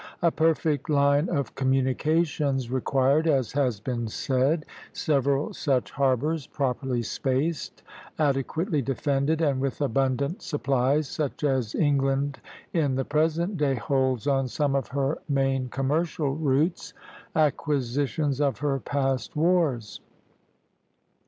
A 0.23 0.31
perfect 0.31 0.89
line 0.89 1.29
of 1.29 1.53
communications 1.53 2.71
required, 2.71 3.27
as 3.27 3.51
has 3.51 3.79
been 3.79 4.07
said, 4.07 4.65
several 4.93 5.53
such 5.53 5.91
harbors, 5.91 6.47
properly 6.47 7.03
spaced, 7.03 7.83
adequately 8.17 8.81
defended, 8.81 9.41
and 9.43 9.61
with 9.61 9.79
abundant 9.79 10.41
supplies, 10.41 11.07
such 11.07 11.43
as 11.43 11.75
England 11.75 12.39
in 12.73 12.95
the 12.95 13.05
present 13.05 13.57
day 13.57 13.75
holds 13.75 14.25
on 14.25 14.47
some 14.47 14.73
of 14.73 14.87
her 14.87 15.19
main 15.29 15.69
commercial 15.69 16.33
routes, 16.35 16.95
acquisitions 17.35 18.41
of 18.41 18.57
her 18.57 18.79
past 18.79 19.35
wars. 19.35 20.01